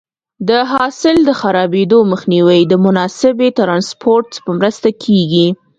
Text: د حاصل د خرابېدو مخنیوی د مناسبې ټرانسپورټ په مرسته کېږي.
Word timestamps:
د 0.49 0.51
حاصل 0.71 1.15
د 1.27 1.29
خرابېدو 1.41 1.99
مخنیوی 2.11 2.61
د 2.71 2.73
مناسبې 2.85 3.47
ټرانسپورټ 3.57 4.29
په 4.45 4.51
مرسته 4.59 4.89
کېږي. 5.03 5.47